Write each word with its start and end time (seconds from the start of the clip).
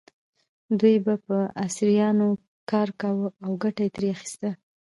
دوی 0.79 0.95
به 1.05 1.13
په 1.25 1.37
اسیرانو 1.65 2.27
کار 2.71 2.89
کاوه 3.01 3.27
او 3.43 3.51
ګټه 3.63 3.81
یې 3.85 3.93
ترې 3.95 4.07
اخیسته. 4.15 4.49